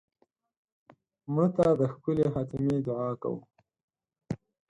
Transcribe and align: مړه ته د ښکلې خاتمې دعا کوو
مړه 1.33 1.47
ته 1.55 1.65
د 1.79 1.81
ښکلې 1.93 2.27
خاتمې 2.33 2.75
دعا 2.87 3.09
کوو 3.21 3.41